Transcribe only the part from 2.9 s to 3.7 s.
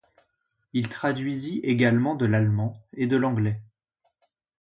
et de l'anglais.